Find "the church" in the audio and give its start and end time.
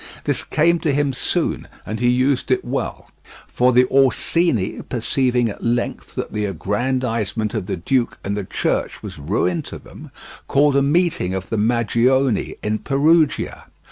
8.35-9.03